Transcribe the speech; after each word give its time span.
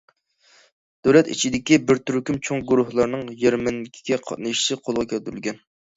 دۆلەت 1.07 1.27
ئىچىدىكى 1.33 1.77
بىر 1.91 2.01
تۈركۈم 2.09 2.39
چوڭ 2.49 2.65
گۇرۇھلارنىڭ 2.71 3.23
يەرمەنكىگە 3.45 4.19
قاتنىشىشى 4.29 4.79
قولغا 4.89 5.07
كەلتۈرۈلگەن. 5.13 5.63